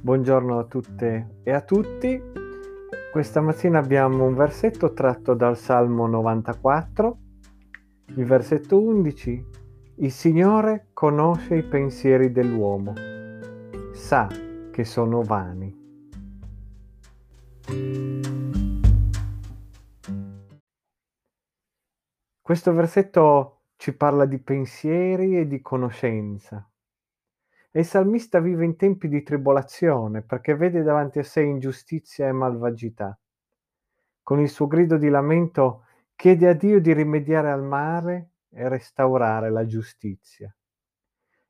Buongiorno 0.00 0.58
a 0.58 0.64
tutte 0.64 1.38
e 1.42 1.52
a 1.52 1.62
tutti. 1.62 2.20
Questa 3.10 3.40
mattina 3.40 3.78
abbiamo 3.78 4.26
un 4.26 4.34
versetto 4.34 4.92
tratto 4.92 5.34
dal 5.34 5.56
Salmo 5.56 6.06
94, 6.06 7.18
il 8.16 8.24
versetto 8.24 8.80
11. 8.80 9.46
Il 9.96 10.10
Signore 10.10 10.88
conosce 10.92 11.54
i 11.54 11.62
pensieri 11.62 12.32
dell'uomo, 12.32 12.92
sa 13.92 14.28
che 14.70 14.84
sono 14.84 15.22
vani. 15.22 15.82
Questo 22.44 22.74
versetto 22.74 23.60
ci 23.76 23.96
parla 23.96 24.26
di 24.26 24.38
pensieri 24.38 25.38
e 25.38 25.46
di 25.46 25.62
conoscenza. 25.62 26.70
E 27.70 27.78
il 27.78 27.86
salmista 27.86 28.38
vive 28.38 28.66
in 28.66 28.76
tempi 28.76 29.08
di 29.08 29.22
tribolazione 29.22 30.20
perché 30.20 30.54
vede 30.54 30.82
davanti 30.82 31.18
a 31.18 31.22
sé 31.22 31.40
ingiustizia 31.40 32.28
e 32.28 32.32
malvagità. 32.32 33.18
Con 34.22 34.40
il 34.40 34.50
suo 34.50 34.66
grido 34.66 34.98
di 34.98 35.08
lamento 35.08 35.86
chiede 36.14 36.46
a 36.48 36.52
Dio 36.52 36.82
di 36.82 36.92
rimediare 36.92 37.50
al 37.50 37.62
male 37.62 38.32
e 38.50 38.68
restaurare 38.68 39.48
la 39.48 39.64
giustizia. 39.64 40.54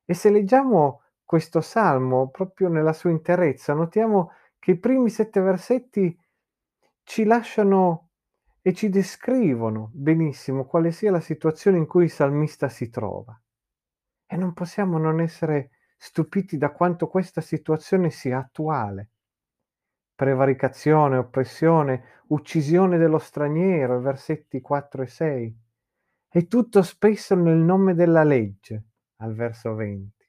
E 0.05 0.13
se 0.13 0.29
leggiamo 0.29 1.01
questo 1.25 1.59
salmo 1.59 2.29
proprio 2.29 2.69
nella 2.69 2.93
sua 2.93 3.09
interezza, 3.09 3.73
notiamo 3.73 4.31
che 4.59 4.71
i 4.71 4.79
primi 4.79 5.09
sette 5.09 5.41
versetti 5.41 6.17
ci 7.03 7.25
lasciano 7.25 8.04
e 8.67 8.73
ci 8.73 8.89
descrivono 8.89 9.91
benissimo 9.93 10.65
quale 10.65 10.91
sia 10.91 11.11
la 11.11 11.19
situazione 11.19 11.77
in 11.77 11.85
cui 11.85 12.05
il 12.05 12.09
salmista 12.09 12.67
si 12.67 12.89
trova. 12.89 13.39
E 14.25 14.35
non 14.37 14.53
possiamo 14.53 14.97
non 14.97 15.21
essere 15.21 15.69
stupiti 15.95 16.57
da 16.57 16.71
quanto 16.71 17.07
questa 17.07 17.41
situazione 17.41 18.09
sia 18.09 18.39
attuale. 18.39 19.09
Prevaricazione, 20.15 21.17
oppressione, 21.17 22.23
uccisione 22.29 22.97
dello 22.97 23.19
straniero, 23.19 23.99
versetti 23.99 24.61
4 24.61 25.03
e 25.03 25.07
6. 25.07 25.59
E 26.27 26.47
tutto 26.47 26.81
spesso 26.81 27.35
nel 27.35 27.57
nome 27.57 27.93
della 27.93 28.23
legge, 28.23 28.83
al 29.17 29.35
verso 29.35 29.75
20. 29.75 30.27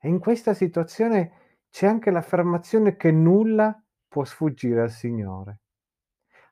E 0.00 0.08
in 0.08 0.18
questa 0.18 0.52
situazione 0.52 1.60
c'è 1.70 1.86
anche 1.86 2.10
l'affermazione 2.10 2.96
che 2.96 3.12
nulla 3.12 3.80
può 4.08 4.24
sfuggire 4.24 4.80
al 4.80 4.90
Signore. 4.90 5.60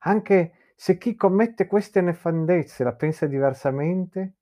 Anche 0.07 0.53
se 0.77 0.99
chi 0.99 1.17
commette 1.17 1.67
queste 1.67 2.01
nefandezze 2.01 2.85
la 2.85 2.95
pensa 2.95 3.27
diversamente, 3.27 4.35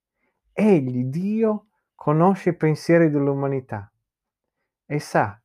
egli, 0.52 1.04
Dio, 1.04 1.68
conosce 1.94 2.50
i 2.50 2.54
pensieri 2.56 3.08
dell'umanità 3.08 3.90
e 4.84 4.98
sa 4.98 5.40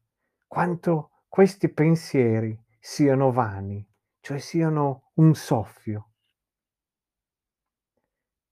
quanto 0.46 1.24
questi 1.30 1.70
pensieri 1.70 2.60
siano 2.80 3.32
vani, 3.32 3.86
cioè 4.20 4.40
siano 4.40 5.12
un 5.16 5.34
soffio. 5.36 6.10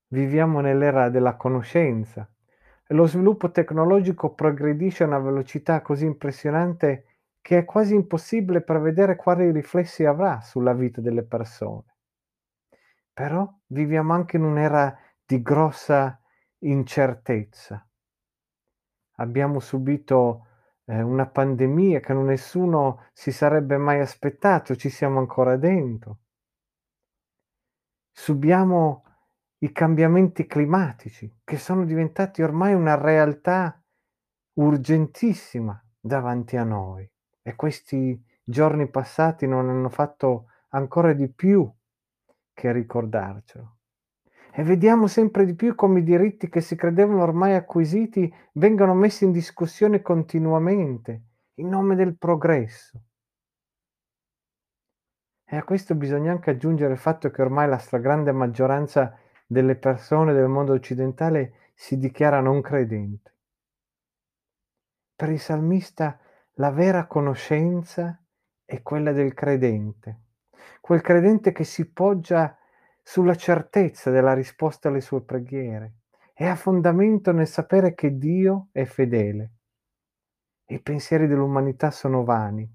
Viviamo 0.10 0.62
nell'era 0.62 1.10
della 1.10 1.36
conoscenza 1.36 2.32
e 2.88 2.94
lo 2.94 3.06
sviluppo 3.08 3.52
tecnologico 3.52 4.34
progredisce 4.34 5.04
a 5.04 5.08
una 5.08 5.20
velocità 5.20 5.82
così 5.82 6.06
impressionante 6.06 7.17
che 7.48 7.60
è 7.60 7.64
quasi 7.64 7.96
impossibile 7.96 8.60
prevedere 8.60 9.16
quali 9.16 9.50
riflessi 9.54 10.04
avrà 10.04 10.42
sulla 10.42 10.74
vita 10.74 11.00
delle 11.00 11.24
persone. 11.24 11.96
Però 13.14 13.50
viviamo 13.68 14.12
anche 14.12 14.36
in 14.36 14.44
un'era 14.44 14.94
di 15.26 15.42
grossa 15.42 16.20
incertezza 16.58 17.88
abbiamo 19.16 19.62
subito 19.62 20.46
eh, 20.84 21.02
una 21.02 21.26
pandemia 21.26 22.02
che 22.02 22.14
nessuno 22.14 23.06
si 23.14 23.32
sarebbe 23.32 23.78
mai 23.78 24.02
aspettato, 24.02 24.76
ci 24.76 24.90
siamo 24.90 25.20
ancora 25.20 25.56
dentro. 25.56 26.20
Subiamo 28.12 29.06
i 29.60 29.72
cambiamenti 29.72 30.46
climatici 30.48 31.34
che 31.46 31.56
sono 31.56 31.86
diventati 31.86 32.44
ormai 32.44 32.74
una 32.74 32.96
realtà 32.96 33.82
urgentissima 34.56 35.82
davanti 35.98 36.58
a 36.58 36.66
noi 36.66 37.10
e 37.48 37.56
questi 37.56 38.22
giorni 38.44 38.90
passati 38.90 39.48
non 39.48 39.70
hanno 39.70 39.88
fatto 39.88 40.48
ancora 40.72 41.14
di 41.14 41.30
più 41.30 41.66
che 42.54 42.74
ricordarcelo. 42.74 43.78
E 44.52 44.64
vediamo 44.64 45.08
sempre 45.08 45.46
di 45.46 45.56
più 45.56 45.74
come 45.74 46.00
i 46.00 46.04
diritti 46.04 46.50
che 46.50 46.60
si 46.60 46.76
credevano 46.76 47.24
ormai 47.24 47.54
acquisiti 47.54 48.30
vengono 48.56 48.94
messi 48.94 49.24
in 49.24 49.32
discussione 49.32 50.02
continuamente 50.02 51.22
in 51.54 51.70
nome 51.70 51.96
del 51.96 52.18
progresso. 52.18 53.02
E 55.46 55.56
a 55.56 55.64
questo 55.64 55.96
bisogna 55.96 56.34
anche 56.34 56.50
aggiungere 56.50 56.92
il 56.92 57.00
fatto 57.00 57.32
che 57.32 57.42
ormai 57.42 57.70
la 57.70 57.78
stragrande 57.78 58.34
maggioranza 58.34 59.18
delle 59.46 59.78
persone 59.78 60.34
del 60.34 60.50
mondo 60.50 60.74
occidentale 60.74 61.72
si 61.74 61.98
dichiara 61.98 62.42
non 62.42 62.60
credente. 62.60 63.36
Per 65.16 65.30
il 65.30 65.40
salmista 65.40 66.20
la 66.60 66.72
vera 66.72 67.06
conoscenza 67.06 68.20
è 68.66 68.82
quella 68.82 69.12
del 69.12 69.34
credente, 69.34 70.22
quel 70.82 71.02
credente 71.02 71.52
che 71.52 71.64
si 71.64 71.92
poggia 71.92 72.58
sulla 73.04 73.36
certezza 73.36 74.10
della 74.10 74.34
risposta 74.34 74.90
alle 74.90 75.02
sue 75.02 75.22
preghiere 75.22 75.98
e 76.34 76.48
ha 76.48 76.56
fondamento 76.56 77.32
nel 77.32 77.48
sapere 77.48 77.94
che 77.94 78.18
Dio 78.18 78.70
è 78.72 78.86
fedele. 78.86 79.52
I 80.66 80.82
pensieri 80.82 81.28
dell'umanità 81.28 81.92
sono 81.92 82.24
vani, 82.24 82.70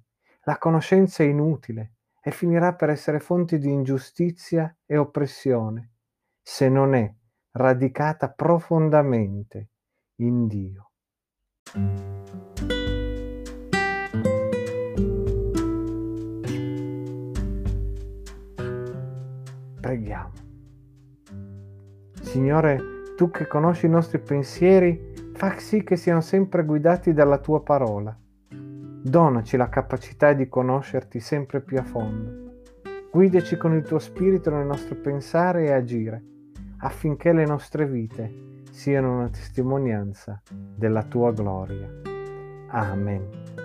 la 0.45 0.59
conoscenza 0.59 1.23
è 1.23 1.27
inutile 1.27 1.95
e 2.23 2.31
finirà 2.31 2.75
per 2.75 2.89
essere 2.89 3.19
fonte 3.19 3.59
di 3.59 3.71
ingiustizia 3.71 4.75
e 4.87 4.97
oppressione 4.97 5.91
se 6.41 6.69
non 6.69 6.95
è 6.95 7.13
radicata 7.53 8.31
profondamente 8.31 9.69
in 10.17 10.47
Dio. 10.47 10.91
Preghiamo. 19.83 20.31
Signore, 22.21 22.79
tu 23.17 23.33
che 23.33 23.49
conosci 23.49 23.87
i 23.87 23.89
nostri 23.89 24.21
pensieri, 24.21 25.13
fa 25.35 25.59
sì 25.59 25.83
che 25.83 25.97
siano 25.97 26.21
sempre 26.21 26.65
guidati 26.65 27.13
dalla 27.13 27.39
tua 27.39 27.63
parola. 27.63 28.17
Donaci 28.49 29.57
la 29.57 29.69
capacità 29.69 30.35
di 30.35 30.49
conoscerti 30.49 31.19
sempre 31.19 31.61
più 31.63 31.79
a 31.79 31.83
fondo. 31.83 32.61
Guidaci 33.11 33.57
con 33.57 33.75
il 33.75 33.83
tuo 33.83 33.99
spirito 33.99 34.51
nel 34.51 34.67
nostro 34.67 34.95
pensare 34.95 35.65
e 35.65 35.73
agire, 35.73 36.23
affinché 36.79 37.33
le 37.33 37.45
nostre 37.45 37.85
vite 37.85 38.63
siano 38.71 39.17
una 39.17 39.31
testimonianza 39.31 40.41
della 40.49 41.03
tua 41.03 41.33
gloria. 41.33 41.91
Amen. 42.69 43.62